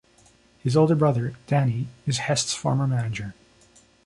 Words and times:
His 0.57 0.75
older 0.75 0.95
brother, 0.95 1.35
Danny, 1.45 1.85
is 2.07 2.17
Hest's 2.17 2.55
former 2.55 2.87
manager. 2.87 3.35